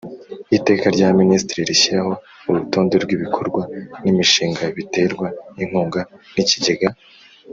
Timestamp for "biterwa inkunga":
4.77-6.01